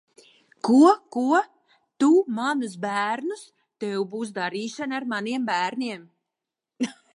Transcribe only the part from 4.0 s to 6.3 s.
būs darīšana ar maniem bērniem!